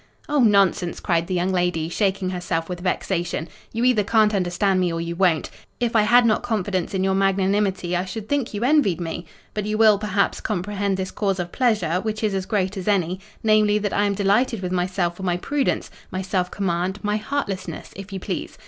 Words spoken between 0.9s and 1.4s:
cried the